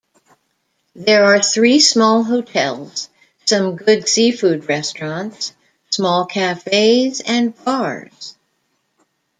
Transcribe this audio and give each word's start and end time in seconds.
There 0.95 1.25
are 1.25 1.43
three 1.43 1.79
small 1.79 2.23
hotels, 2.23 3.07
some 3.45 3.75
good 3.75 4.09
seafood 4.09 4.67
restaurants, 4.67 5.53
small 5.91 6.25
cafes 6.25 7.19
and 7.23 7.53
bars. 7.65 8.35